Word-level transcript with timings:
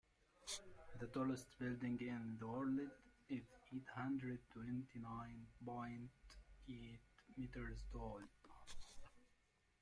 The 0.97 1.05
tallest 1.05 1.59
building 1.59 1.99
in 2.01 2.35
the 2.39 2.47
world 2.47 2.79
is 3.29 3.43
eight 3.71 3.85
hundred 3.95 4.39
twenty 4.51 4.97
nine 4.99 5.45
point 5.63 6.09
eight 6.67 6.97
meters 7.37 7.83
tall. 7.93 8.19